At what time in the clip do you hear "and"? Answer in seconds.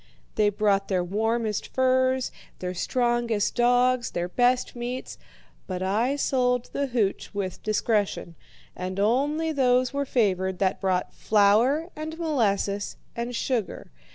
8.75-8.99, 11.95-12.17, 13.15-13.35